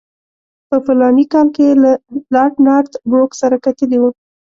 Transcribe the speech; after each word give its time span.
په 0.69 0.75
فلاني 0.85 1.25
کال 1.33 1.47
کې 1.55 1.63
یې 1.69 1.73
له 1.83 1.91
لارډ 2.33 2.55
نارت 2.67 2.91
بروک 3.09 3.31
سره 3.41 3.55
کتلي 3.65 3.97
وو. 3.99 4.09